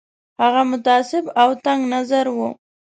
هغه 0.41 0.61
متعصب 0.71 1.25
او 1.41 1.49
تنګ 1.65 1.81
نظر 1.93 2.25
وو. 2.35 2.49